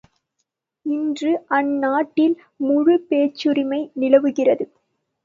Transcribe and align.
இன்று 0.85 1.31
அந்நாட்டில் 1.49 2.33
முழுப் 2.59 3.05
பேச்சுரிமை 3.09 3.91
நிலவுகிறது. 3.95 4.67